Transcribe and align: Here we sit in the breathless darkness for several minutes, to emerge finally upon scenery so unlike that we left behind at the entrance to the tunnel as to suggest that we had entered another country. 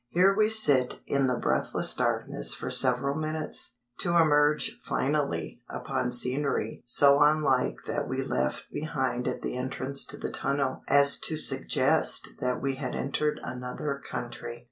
Here 0.09 0.35
we 0.35 0.49
sit 0.49 0.99
in 1.05 1.27
the 1.27 1.37
breathless 1.37 1.93
darkness 1.93 2.55
for 2.55 2.71
several 2.71 3.13
minutes, 3.13 3.77
to 3.99 4.15
emerge 4.17 4.79
finally 4.83 5.61
upon 5.69 6.11
scenery 6.11 6.81
so 6.87 7.21
unlike 7.21 7.75
that 7.85 8.09
we 8.09 8.23
left 8.23 8.63
behind 8.73 9.27
at 9.27 9.43
the 9.43 9.55
entrance 9.55 10.03
to 10.05 10.17
the 10.17 10.31
tunnel 10.31 10.81
as 10.87 11.19
to 11.19 11.37
suggest 11.37 12.29
that 12.39 12.59
we 12.59 12.77
had 12.77 12.95
entered 12.95 13.39
another 13.43 14.01
country. 14.03 14.59